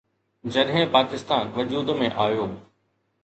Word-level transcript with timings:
جڏهن 0.53 0.85
پاڪستان 0.95 1.51
وجود 1.57 1.93
۾ 2.01 2.09
آيو. 2.25 2.47